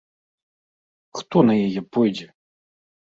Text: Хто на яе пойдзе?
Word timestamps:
Хто 1.19 1.43
на 1.49 1.53
яе 1.65 1.81
пойдзе? 1.99 2.25